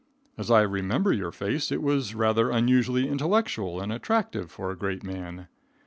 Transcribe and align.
As 0.35 0.49
I 0.49 0.61
remember 0.63 1.13
your 1.13 1.31
face, 1.31 1.71
it 1.71 1.79
was 1.83 2.15
rather 2.15 2.49
unusually 2.49 3.07
intellectual 3.07 3.79
and 3.79 3.91
attractive 3.93 4.49
for 4.49 4.71
a 4.71 4.75
great 4.75 5.03
man. 5.03 5.47